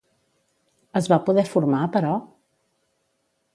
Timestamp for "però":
1.99-2.17